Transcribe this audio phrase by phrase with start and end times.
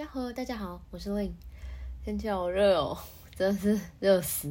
[0.00, 1.30] 呀呵，大家好，我是 Lin。
[2.02, 2.96] 天气好热哦，
[3.36, 4.50] 真的是热死。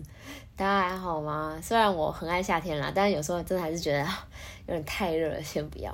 [0.55, 1.60] 大家还好吗？
[1.60, 4.01] 虽然我很爱夏天啦，但是有时候真的还是觉得
[4.67, 5.91] 有点太热了，先不要。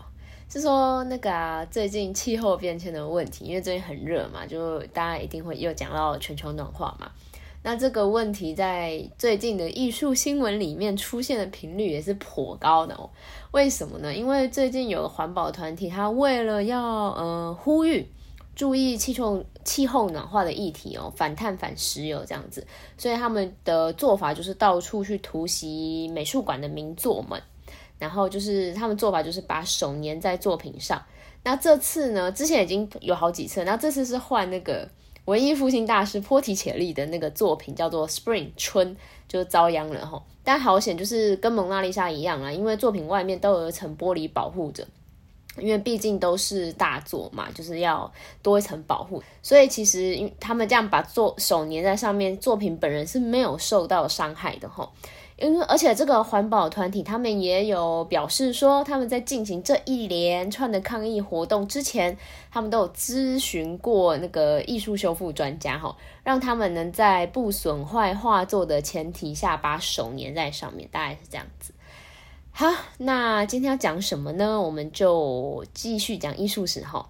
[0.50, 7.10] 是说那个啊，最近气候变迁的问题，因为最近很热嘛，就大家一定会又讲到全球暖化嘛。
[7.64, 13.10] 那这个问题在最近的艺术新闻里面出现的频率也是颇高的哦。
[13.52, 14.14] 为什么呢？
[14.14, 18.06] 因为最近有个环保团体，他为了要呃呼吁。
[18.56, 22.66] 注意气候气候暖化的议题哦，反碳反石油这样子，
[22.98, 27.42] 所以他们的做法就是到处去突袭美术馆的名作们，
[28.00, 31.04] 然后就是他们做法就是把手粘在作品上。
[31.44, 34.90] 那这次呢，之前已经有好几次，那这次是换那个
[35.26, 38.96] 文艺复兴大师波提切利的那个作品，叫做 Spring 春，
[39.28, 40.24] 就遭殃了哈。
[40.44, 44.88] 但好险，就是跟蒙娜丽莎一样啊，因为作品外面都有一层玻璃保护着。
[45.58, 54.92] 因为毕竟都是大作嘛，就是要多一层保护，所以其实他们这样把作手粘在上面，作品本人是没有受到伤害的哈。
[55.38, 62.18] 因为而且这个环保团体他们也有表示说，他们在进行这一连串的抗议活动之前，
[62.50, 71.74] 他们都有咨询过那个艺术修复专家哈，让他们能在不损坏画作的前提下把手粘在上面，大概是这样子。
[72.58, 74.62] 好，那今天要讲什么呢？
[74.62, 77.10] 我们就继续讲艺术史哈。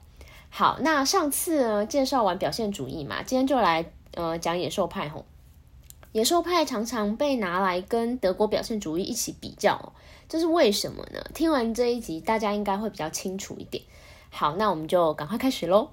[0.50, 3.86] 好，那上次呢介绍完表现主义嘛，今天就来
[4.16, 5.24] 呃讲野兽派吼。
[6.14, 9.94] 野兽派常常被拿来跟德国表现主义一起比较，
[10.28, 11.24] 这是为什么呢？
[11.36, 13.84] 听完这一集，大家应该会比较清楚一点。
[14.32, 15.92] 好，那我们就赶快开始喽。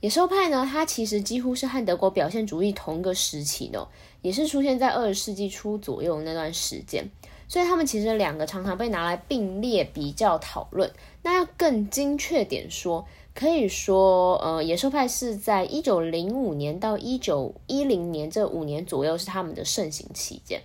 [0.00, 3.86] 野兽派呢，它其实几乎是和德国表现主义同一个时期的，
[4.20, 7.08] 也是出现在二十世纪初左右那段时间。
[7.50, 10.88] 所以他们其实两个常常被拿来并列比较讨论。
[11.24, 20.62] 那要更精确点说，可以说，呃，野兽派是在一九零五年到一九一零年这五年左右是他们的盛行期间，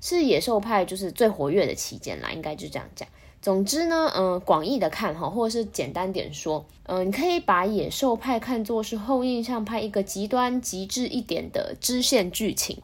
[0.00, 3.08] 是野兽派就是最活跃的期间啦，应该就这样讲。
[3.42, 12.80] 总之呢，嗯，广义的看哈，或者是简单点说，嗯，你可以把野兽派看作是后印象派一个极端极致一点的支线剧情。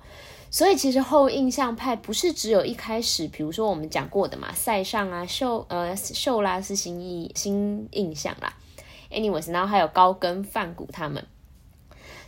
[0.54, 8.54] 所以其实后印象派不是只有一开始，比如说我们讲过的嘛，塞尚啊、秀呃秀拉是新意新印象啦。
[9.10, 11.26] Anyways，然后还有高跟范古他们。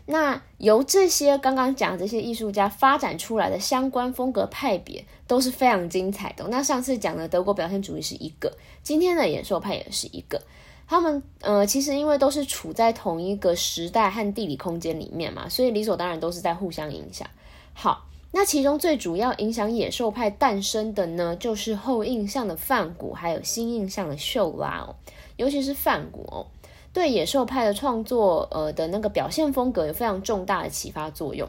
[0.06, 6.48] 那由这些刚刚讲这些艺术家发展出来的相关风格派别都是非常精彩的。
[6.48, 10.42] 那上次讲的德国表现主义是一个，今天的野兽派也是一个。
[10.88, 17.30] 他们呃其实因为都是处在同一个时代和地理空间里面嘛，所以理所当然都是在互相影响。
[17.72, 18.02] 好。
[18.38, 24.94] 那其中最主要影响野兽派诞生的呢，就是后印象的梵谷，还有新印象的秀拉哦，
[25.36, 26.46] 尤其是梵谷哦，
[26.92, 31.48] 对野兽派的创作呃的那个表现风格有非常重大的启发作用。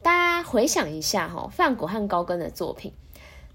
[0.00, 2.94] 大家回想一下哈，梵谷和高更的作品，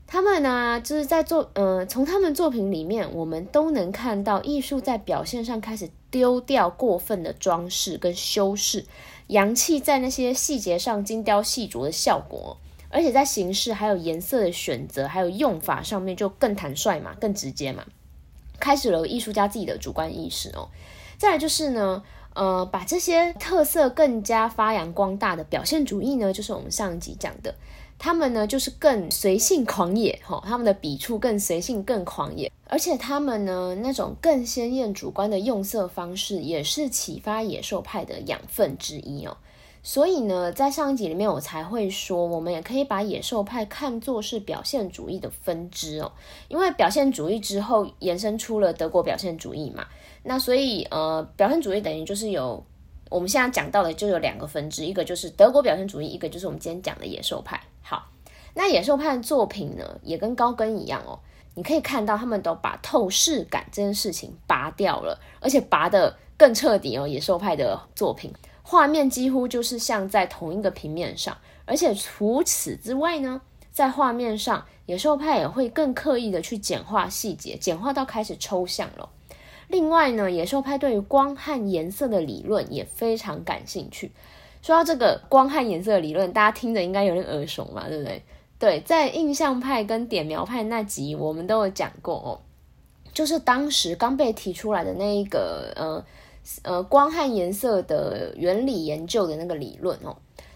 [0.05, 8.85] 他们呢就是在作呃从他们作品里面，我们都能看到艺术在表现上开始丢掉过分的装饰跟修饰，
[9.25, 12.57] 洋气在那些细节上精雕细琢的效果。
[12.89, 17.85] 而且在形式、还有颜色的选择、还有用法上面就更坦率嘛，更直接嘛，
[18.59, 20.69] 开始了艺术家自己的主观意识哦。
[21.17, 22.03] 再来就是呢，
[22.33, 27.55] 呃，把这些特色更加发扬光大的表现主义呢，就是我们上一集讲的，
[27.97, 39.35] 他们呢就是更随性狂野哈，他们的笔触更随性、更狂野，而且他们呢那种更鲜艳主观的用色方式，也是启发野兽派的养分之一哦。
[39.83, 46.11] 所以呢，在上一集里面，我才会说，我们也可以把野兽派看作是表现主义的分支哦。
[46.49, 49.87] 因为表现主义之后延伸出了德国表现主义嘛，
[50.23, 52.61] 那所以呃，表现主义等于就是有
[53.09, 57.61] 我们现在讲到的就有两个分支，一个就是德国表现主义，一个就是我们今天讲的野兽派。
[57.81, 58.09] 好，
[58.55, 61.17] 那野兽派的作品呢，也跟高更一样哦，
[61.55, 67.07] 你可以看到他们都把透视感这件事情拔掉了，而且拔的更彻底哦。
[67.07, 68.33] 野兽派的作品。
[68.69, 73.39] 画面几乎就是像在同一个平面上，而且除此之外呢，
[73.71, 79.07] 在画面上，野兽派也会更刻意的去简化细节，简化到开始抽象了。
[79.69, 84.11] 另外呢，野兽派对于光和颜色的理论也非常感兴趣。
[84.61, 88.21] 说到这个光和颜色的理论，大家听着应该有点耳熟嘛，对不对？
[88.59, 92.41] 对，在印象派跟点描派那集我们都有讲过哦，
[93.13, 96.03] 就是当时刚被提出来的那一个呃。
[96.63, 100.15] 呃，光和颜色的原理研究的那个理论哦，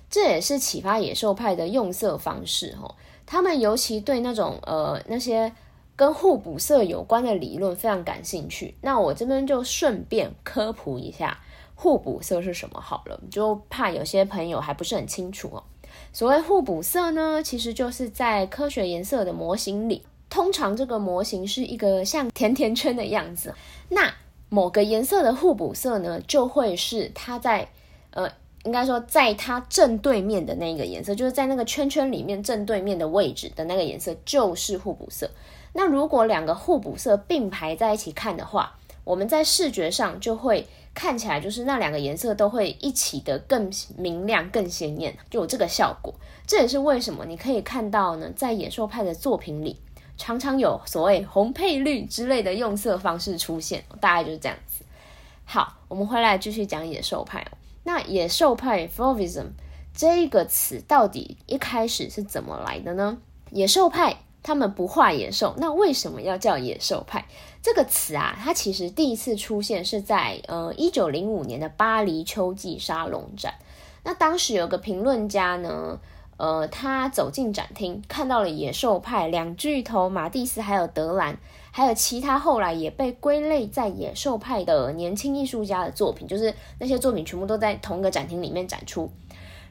[0.10, 2.96] 这也是启发野兽派的用色方式哦。
[3.26, 5.54] 他们尤其对那种呃那些
[5.96, 8.76] 跟互补色有关的理论非常感兴趣。
[8.82, 11.40] 那我这边就顺便科普一下，
[11.76, 15.64] 互补色是什么好了，就怕有些朋友还不是很清楚哦。
[16.14, 23.54] 所谓互补色呢，其实就是在科学颜色的模型里，通常这个模型是一个像甜甜圈的样子。
[23.90, 24.14] 那
[24.54, 27.70] 某个颜色的互补色呢，就会是它在
[28.10, 28.30] 呃，
[28.66, 35.30] 应该说在它正对面的那个颜色，就是在那个圈圈里面正对面的位置的那个颜色，就是互补色。
[35.72, 38.76] 那如果两个互补色并排在一起看的话，
[39.06, 46.14] 我们在视觉上就会看起来，就是那两个颜色都会一起的更明亮、更鲜艳，就有这个效果。
[46.46, 49.78] 这也是为什么你可以看到呢，在野兽派的作品里，
[50.22, 54.86] 常常有所谓红配绿之类的用色方式出现，大概就是这样子。
[55.44, 57.44] 好，我们回来继续讲野兽派。
[57.82, 59.48] 那野兽派 （Fauvism）
[59.96, 63.18] 这一个词到底一开始是怎么来的呢？
[63.50, 64.18] 野兽派。
[64.44, 67.28] 他们不画野兽，那为什么要叫野兽派
[67.62, 68.36] 这个词啊？
[68.44, 73.54] 它其实第一次出现是在呃一九零五年的巴黎秋季沙龙展。
[74.04, 76.00] 那当时有个评论家呢，
[76.42, 81.38] 呃，他走进展厅，看到了野兽派两巨头马蒂斯还有德兰，
[81.70, 89.08] 还有其他后来也被归类在野兽派的年轻艺术家的作品，就是那些作品全部都在同一个展厅里面展出。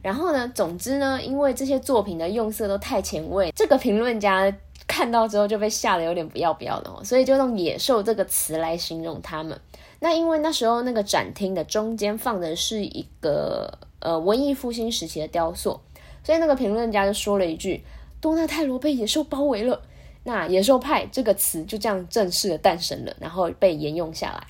[0.01, 0.47] 然后呢？
[0.55, 4.57] 总之呢，因为这些作品的用色都太前卫，这个评论家
[4.87, 9.61] 看到之后就被吓得有点不要不要的哦，所以就用“野兽”这个词来形容他们。
[9.99, 15.81] 那因为那时候那个展厅的中间放的是一个呃文艺复兴时期的雕塑，
[16.23, 17.85] 所以那个评论家就说了一句
[18.21, 19.83] ：“多纳泰罗被野兽包围了。”
[20.25, 24.47] 那“野兽派”这个词就这样正式的诞生了，然后被沿用下来。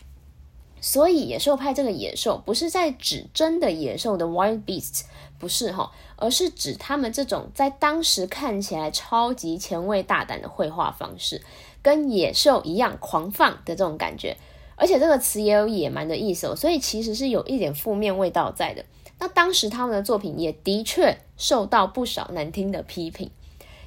[0.81, 5.03] 所以“野兽派”这个野兽不是在指真的野兽的 wild beasts。
[5.39, 11.41] 不是哈，而是指他们这种在当时看起来超级前卫大胆的绘画方式，
[11.81, 14.37] 跟野兽一样狂放的这种感觉。
[14.81, 18.83] 而且这个词也有野蛮的意思哦，所以其实是有一点负面味道在的。
[19.19, 23.31] 那当时他们的作品也的确受到不少难听的批评，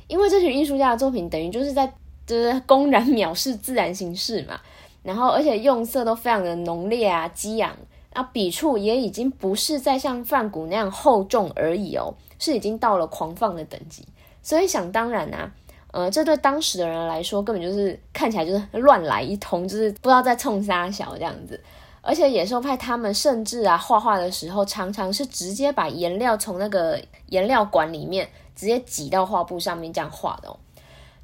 [0.08, 1.92] 因为这群艺术家的作品等于就是在
[2.28, 4.62] 就是公然藐视自然形式嘛，
[5.02, 7.76] 然后而且用色都非常的浓烈啊激昂。
[8.14, 14.06] 啊，笔触也已经不是在像梵谷那样厚重而已哦，是已经到了狂放的等级。
[14.44, 15.52] 所以想当然啊，
[15.94, 21.58] 呃，这对当时的人来说，根本就是看起来就是乱来一通，就是不知道在冲啥小这样子。
[22.02, 30.58] 而且野兽派他们甚至啊，画画的时候常常是直接把颜料从那个颜料管里面直接挤到画布上面这样画的哦。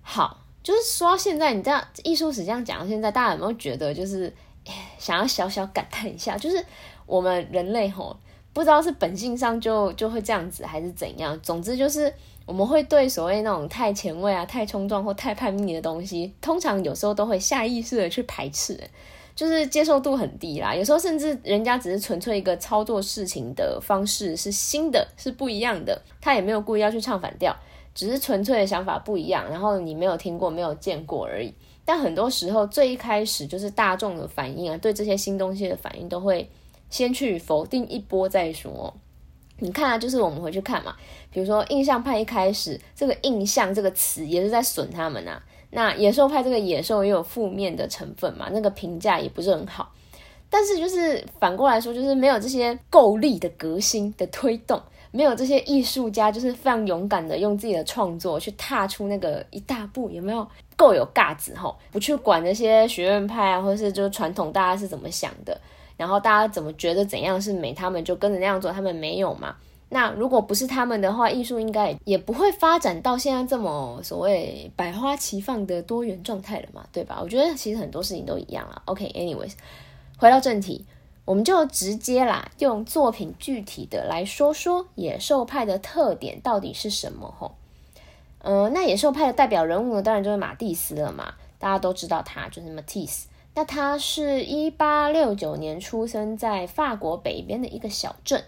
[0.02, 4.34] 好，就是说现在你这样艺术史这样讲，现在大家有没有觉得就是？
[5.00, 6.64] 想要小小感叹一下，就是
[7.08, 8.16] 我们人类吼，
[8.54, 11.40] 不知道是本性上就就会这样子，还是怎样。
[11.42, 12.14] 总之就是
[12.50, 18.76] 我们会对所谓那种太前卫啊、太冲撞或太叛逆的东西，通常有时候都会下意识的去排斥，
[19.36, 20.74] 就是接受度很低啦。
[20.74, 27.56] 有时候甚至人家只是纯粹一个操作事情的方式是新的，是不一样的，他也没有故意要去唱反调，
[27.94, 31.54] 只是纯粹的想法不一样，然后你没有听过、没有见过而已。
[31.86, 36.50] 但很多时候，最一开始就是大众的反应啊，对这些新东西的反应都会
[36.90, 38.92] 先去否定一波再说。
[39.60, 40.96] 你看啊，就是我们回去看嘛，
[41.32, 45.42] 比如说印象派一开始这个“印象”这个词也是在损他们啊。
[45.72, 49.92] 那野兽派这个野兽也有负面的成分嘛，那个评价也不是很好。
[50.50, 54.82] 但是就是反过来说，就是没有这些够力的革新的推动。
[55.12, 61.76] 没有这些艺术家，就是非常勇敢的用自己的创作去踏出那个一大步，有没有够有架子吼？
[61.92, 65.60] 不去管那些学院派啊，或者是就是传统大家是怎么想的，
[66.00, 69.54] 然后大家怎么觉得怎样是美，他们就跟着那样做，他们没有嘛？
[69.90, 76.88] 那如果不是他们的话，艺术应该也不会发展到现在这么所谓百花齐放的多元状态了嘛？
[76.94, 77.20] 对吧？
[77.22, 78.82] 我觉得其实很多事情都一样啊。
[78.86, 79.52] OK，anyways，
[80.18, 80.86] 回到正题。
[81.26, 87.32] 我们就直接啦，用作品具体的来说说野兽派的特点到底是什么？
[87.38, 87.56] 吼，
[88.42, 93.28] 呃，那野兽派的代表人物呢，当然就是马蒂斯了嘛，大家都知道他就是马蒂斯。
[93.60, 98.42] 那他是一八六九年出生在法国北边的一个小镇，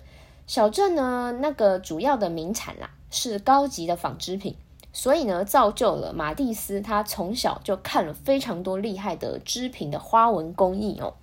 [0.48, 4.56] 小镇呢，那个主要的名产啦是高级的纺织品，
[4.94, 11.16] 所以呢，造就了马蒂斯他从小就看了非常多厉害的织品的花纹工艺哦。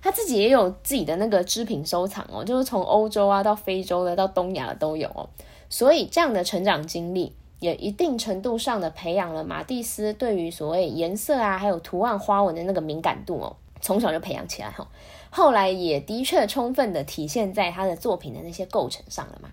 [0.00, 5.28] 他自己也有自己的那个织品收藏哦，就是从欧洲啊到非洲的到东亚的都有哦，
[5.68, 14.88] 所以这样的成长经历也一定程度上的培养了马蒂斯对于所谓颜色啊还有图案花纹的那个敏感度哦，从小就培养起来哈，
[15.30, 19.48] 后来也的确充分的体现在他的作品的那些构成上了嘛。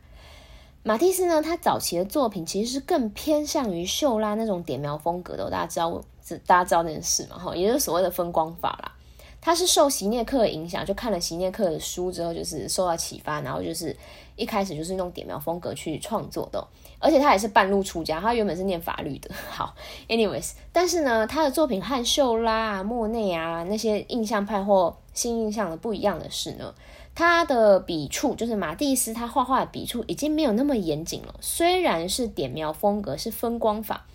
[0.81, 6.01] 马蒂斯呢，他早期的作品其实是更偏向于秀拉那种点描风格的，大家知道，
[6.47, 8.91] 大家知道这件事嘛哈，也就是所谓的分光法啦。
[9.41, 13.95] 他是受席涅克的影响，就看了席涅克的书之后，就是受到启发，然后就是
[14.35, 16.67] 一开始就是用点描风格去创作的。
[17.01, 19.31] 而且他也是半路出家，他原本是念法律的。
[19.49, 19.73] 好
[20.09, 26.75] ，anyways，但是呢，他的作品和秀拉、莫内啊那些印象派或新印象的不一样的是呢，
[27.15, 31.33] 他的笔触就是马蒂斯他画画的笔触已经没有那么严谨了。
[31.39, 34.05] 虽然是点描风格是分光法，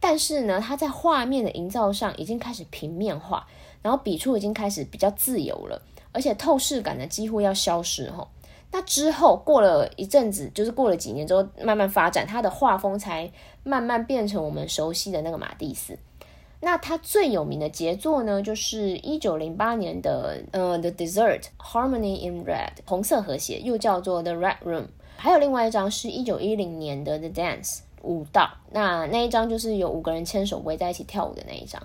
[0.00, 3.46] 但是呢，他在画面的营造上已经开始平面化。
[3.82, 5.80] 然后笔触已经开始比较自由了，
[6.12, 8.26] 而且透视感呢几乎要消失哈。
[8.72, 13.30] 那之后过了一阵子，就是过了几年之后，慢慢发展，他的画风才
[13.64, 15.98] 慢慢变成我们熟悉的那个马蒂斯。
[16.60, 24.82] 那他最有名的杰作呢，就是一九零八年的呃《The Desert Harmony in Red》红色和谐，又叫做《The Red Room》。
[25.16, 28.50] 还有另外一张是一九一零年的《The Dance》舞蹈。
[28.70, 31.82] 那那一张就是有五个人牵手围在一起跳舞的那一张。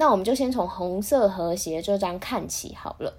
[0.00, 3.14] 那我们就先从红色和谐这张看起好了。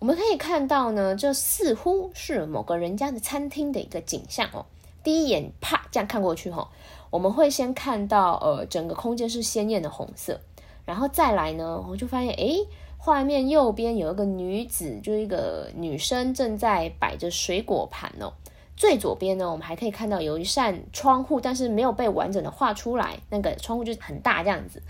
[0.00, 4.66] 我们可以看到呢，这似乎是某个人家的餐厅的一个景象哦。
[5.04, 6.68] 第一眼啪这样看过去哈，
[7.10, 10.40] 我们会先看到呃整个空间是鲜艳的红色，
[10.84, 12.66] 然后再来呢，我就发现诶，
[12.98, 18.32] 画面右边有一个女子，就一个女生正在摆着水果盘哦。
[18.76, 24.82] 最左边呢，我们还可以看到有一扇窗户，但是没有被完整的画出来，那个窗户就很大这样子。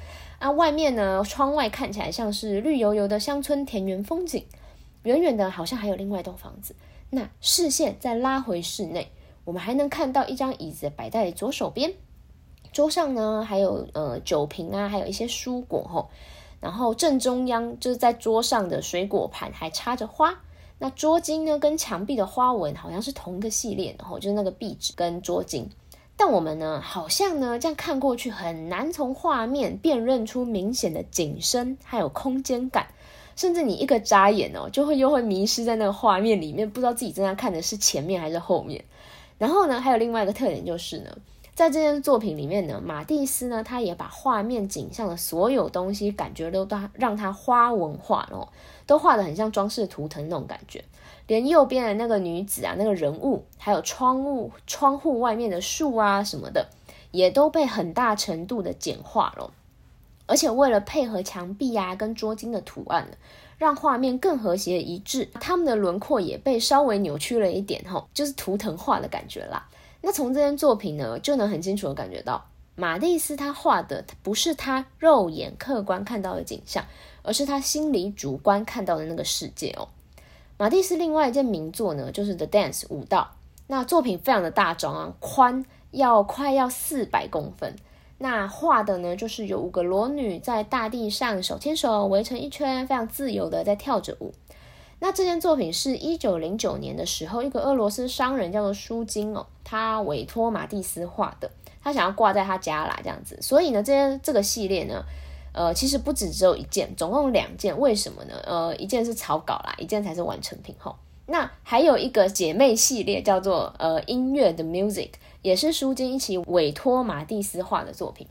[0.44, 1.24] 那外面呢？
[1.26, 4.44] 窗外看起来像是绿油油的乡村田园风景，
[5.04, 6.76] 远远的好像还有另外一栋房子。
[7.08, 9.10] 那视线再拉回室内，
[9.46, 11.94] 我们还能看到一张椅子摆在左手边，
[12.74, 16.10] 桌上呢还有呃酒瓶啊，还有一些蔬果吼。
[16.60, 20.42] 然后正中央就是在桌上的水果盘还插着花。
[20.78, 25.64] 那桌巾呢跟墙壁的花纹好像是同一个系列的吼，就是那个壁纸跟桌巾。
[26.26, 32.86] 但我们呢，好像呢，这样看过去很难从画面辨认出明显的景深，还有空间感，
[33.36, 38.82] 甚至你一个眨眼哦，就会又会迷失在那个画面里面，不知道自己正在看的是前面还是后面。
[39.36, 41.14] 然后呢，还有另外一个特点就是呢，
[41.54, 48.48] 在这件作品里面呢，马蒂斯呢，他也把画面景象的所有东西感觉都都让它花纹化哦，
[48.86, 50.82] 都画的很像装饰图腾那种感觉。
[51.26, 56.68] 连右边的那个女子啊，那个人物，还有窗户窗户外面的树啊什么的，
[57.10, 59.52] 也都被很大程度的简化了。
[60.26, 63.08] 而且为了配合墙壁啊跟桌巾的图案，
[63.58, 69.68] 让画面更和谐一致，他们的轮廓也被稍微扭曲了一点，哈，就是图腾化的感觉啦。
[70.00, 76.84] 那从这件作品呢，就能很清楚的感觉到，马蒂斯他画的不是他肉眼客观看到的景象，
[77.22, 79.88] 而是他心里主观看到的那个世界哦。
[80.64, 83.32] 马蒂斯另外一件名作呢，就是《The Dance》舞蹈。
[83.66, 87.76] 那作品非常的大张啊，宽要快要四百公分。
[88.16, 94.32] 那画的呢，就是有五个裸女在大地上手牵手围成一圈，非常自由的在跳着舞。
[95.00, 101.50] 那这件作品是一九零九年的时候，一个俄罗斯商人叫做舒金哦，他委托马蒂斯画的，
[101.82, 103.38] 他想要挂在他家啦这样子。
[103.42, 105.04] 所以呢，这件这个系列呢。
[105.54, 107.78] 呃，其实不止只有一件，总共两件。
[107.78, 108.34] 为什么呢？
[108.44, 110.96] 呃，一件是草稿啦，一件才是完成品吼。
[111.26, 118.26] 那还有一个姐妹系列叫做呃音乐的 music，也是书金一起委托马蒂斯画的作品。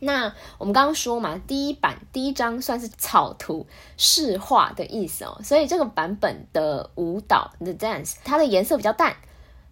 [0.00, 9.16] 那我们刚刚说嘛，第一版第一张算是草图试画的意思哦，所以这个版本的舞蹈 the dance 它的颜色比较淡，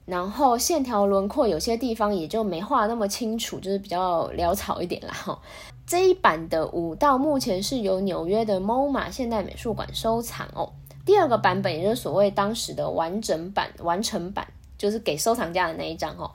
[0.07, 5.39] 然后线条轮廓有些地方也就没画那么清楚，就是比较潦草一点啦哈。
[5.87, 10.73] 这一版的舞蹈目前是由纽约的 MoMA 现代美术馆收藏哦。
[11.05, 14.47] 第二个版本，也就是所谓当时的完整版、完成版，
[14.79, 16.31] 就是给收藏家的那一张哦。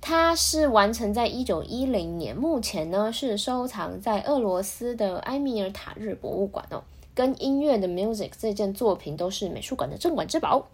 [0.00, 6.82] 它是完成在一九一零年，目前呢是收藏在俄罗斯的埃米尔塔日博物馆哦。
[7.14, 10.68] 跟音乐的 Music 这件作品都是美术馆的镇馆之宝。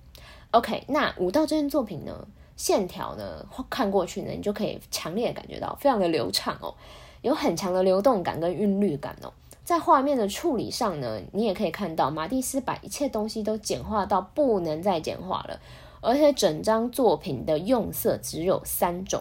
[0.53, 6.75] OK，那舞蹈这件作品呢，线条呢看过去呢，你就可以强烈感觉到非常的流畅哦。
[7.27, 9.33] 有很强的流动感跟韵律感哦，
[9.65, 15.61] 在画面的处理上呢，你也可以看到马蒂斯把一切东西都简化到不能再简化了，
[16.01, 19.21] 而且整张作品的用色只有三种，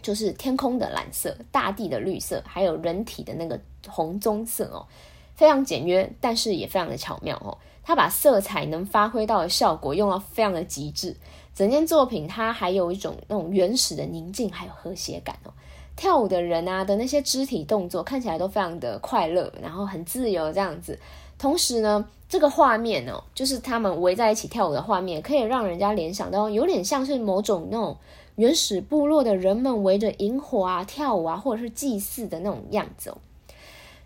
[0.00, 4.86] 就是天空的蓝色、大地的绿色，还有人体的那个红棕色哦，
[5.34, 7.58] 非常简约，但是也非常的巧妙哦。
[7.82, 11.16] 他把色彩能发挥到的效果用到非常的极致，
[11.54, 15.50] 整件作品它还有一种那种原始的宁静还有和谐感哦。
[15.96, 20.98] 跳舞的人啊的那些肢体动作看起来都非常的快乐，然后很自由这样子。
[21.38, 27.96] 同时呢，这个画面哦，就是他们围在一起跳舞的画面，可以让人家联想到有点像是某种那种
[28.36, 33.18] 原始部落的人们围着萤火啊跳舞啊，或者是祭祀的那种样子哦。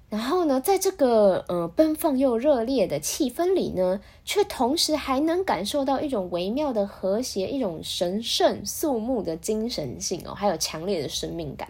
[0.08, 11.68] 然后呢，在这个呃奔放又热烈的气氛里呢，却同时还能感受到一种微妙的和谐，一种神圣肃穆的精神性哦，还有强烈的生命感。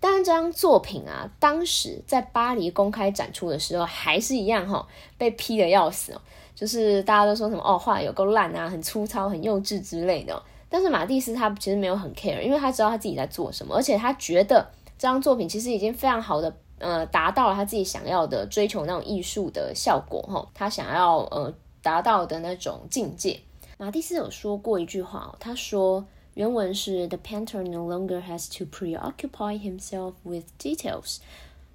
[0.00, 4.86] 当然，这张作品啊，当时在巴黎公开展出的时候，还是一样哈，
[5.16, 6.20] 被批的要死哦。
[6.54, 10.42] 就是大家都说什么哦，画有够烂啊，很粗糙、很幼稚之类的。
[10.68, 16.54] 但是马蒂斯他其实没有很 care，因为他知道他自己在做什么，而且他觉得这张作品其实已经非常好的。
[16.80, 21.52] 呃，达到了他自己想要的追求那种艺术的效果哈，他想要呃
[21.82, 23.40] 达到的那种境界。
[23.78, 26.06] 马蒂斯有说过一句话，他说
[26.37, 31.19] 原文是 The painter no longer has to preoccupy himself with details.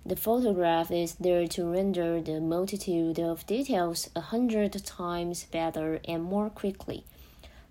[0.05, 6.23] The photograph is there to render the multitude of details a hundred times better and
[6.23, 7.03] more quickly.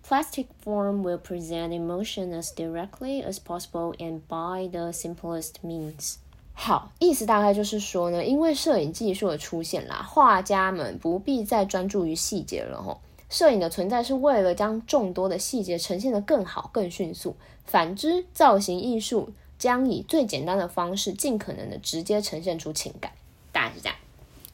[0.08, 6.18] Plastic form will present emotion as directly as possible and by the simplest means.
[6.54, 13.02] 好，意思大概就是说呢，因为摄影技术的出现啦，画家们不必再专注于细节了吼。
[13.33, 17.35] 摄影的存在是为了将众多的细节呈现得更好、更迅速。
[17.65, 23.11] 反之，造型艺术将以最简单的方式，尽可能的直接呈现出情感，
[23.51, 23.97] 大概是这样。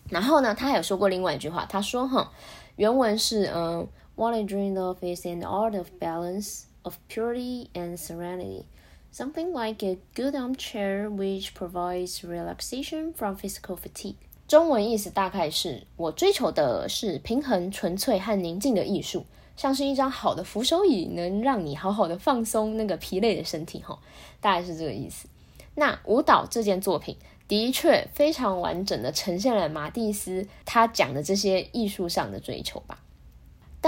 [0.09, 2.31] 然后呢，他还有说过另外一句话，他说哈，
[2.77, 8.63] 原文是嗯，What I dream of is an art of balance, of purity and serenity.
[9.13, 14.15] Something like a good armchair which provides relaxation from physical fatigue。
[14.49, 19.27] 中文意思大概是我追求的是平衡、纯粹和宁静的艺术，
[19.59, 23.83] 像是一张好的扶手椅，能让你好好的放松那个疲累的身体。
[23.83, 23.99] 哈，
[24.41, 25.29] 大概是这个意思。
[25.75, 27.15] 那舞蹈这件作品
[27.47, 32.99] 的确非常完整的呈现了马蒂斯他讲的这些艺术上的追求吧。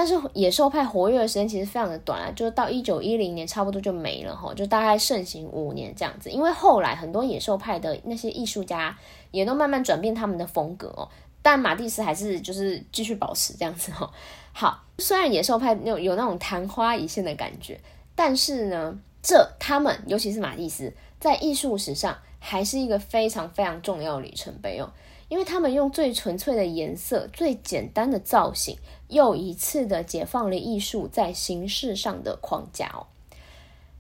[0.00, 6.30] 但是野兽派活跃的时间其实非常的短啊，就是到一九一零年差不多就没了哈，就大概盛行五年这样子。
[6.30, 8.96] 因为后来很多野兽派的那些艺术家
[9.30, 11.06] 也都慢慢转变他们的风格哦，
[11.42, 14.10] 但马蒂斯还是就是继续保持这样子哈。
[14.54, 17.78] 好，虽然野兽派有有那种昙花一现的感觉，
[18.14, 24.88] 但是呢，这他们尤其是马蒂斯在艺术史上还是一个非常非常重要的里程碑哦。
[25.30, 33.06] 因为他们用最纯粹的颜色、最简单的造型，又一次的解放了艺术在形式上的框架哦。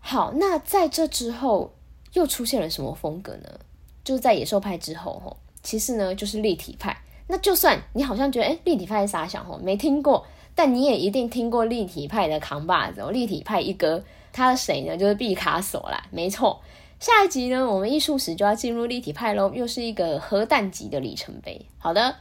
[0.00, 1.72] 好，那在这之后
[2.14, 3.60] 又出现了什么风格呢？
[4.02, 7.00] 就是在野兽派之后，吼，其实呢就是立体派。
[7.28, 13.12] 那就算你好像觉得，哎，立体派是啥想吼，没听过，但你也一定听过立体派的扛把子哦。
[13.12, 14.96] 立体派一哥，他是谁呢？
[14.96, 16.60] 就是毕卡索啦，没错。
[17.00, 21.64] 下一集呢，我们艺术史就要进入立体派喽，又是一个核弹级的里程碑。
[21.78, 22.16] 好的，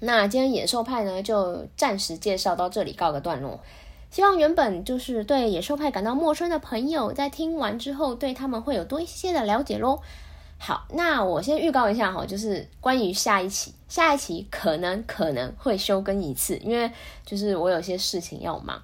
[0.00, 3.60] 那今天野兽派呢，就暂时介绍到这里，告个段落。
[4.10, 10.00] 希望原本就是对野兽派感到陌生的朋友，在听完之后，对他们会有多一些的了解喽。
[10.58, 16.90] 好，那我先预告一下哈，就是关于下一期，下一期可能可能会休更一次，因为
[17.24, 18.82] 就是我有些事情要忙，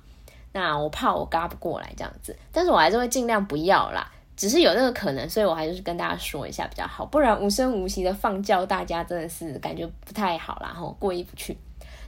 [0.52, 4.12] 那我怕我嘎不过来这样子，但是我还是会尽量不要啦。
[4.36, 11.56] 只是有那个可能，所以我还是跟大家说一下比较好，不然无声无息的放教大家真的是感觉不太好啦，吼过意不去。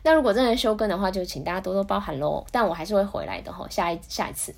[0.02, 2.44] 那如果真的休更的话，就请大家多多包涵喽。
[2.52, 4.54] 但我还是会回来的吼，下一下一次。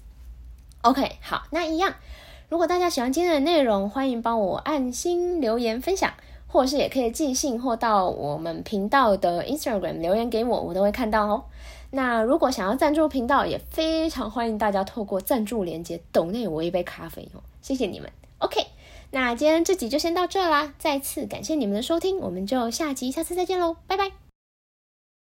[0.83, 1.95] OK，好，那一样，
[2.49, 6.13] 如果大家喜欢今天的内容，欢迎帮我按心留言分享，
[6.47, 11.45] 或者是也可以寄信或到我们频道的 Instagram 留言给我，我都会看到哦。
[11.91, 18.11] 那如果想要赞助频道，也非常欢迎大家透过赞助链接抖内我一杯咖啡哦，谢谢你们。
[18.39, 18.67] OK，
[19.11, 24.28] 那今天这集就先到这啦，再次感谢你们的收听，我们就下集下次再见喽，拜拜。